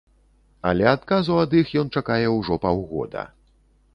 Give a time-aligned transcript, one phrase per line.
[0.69, 3.27] Але адказу ад іх ён чакае ўжо паўгода.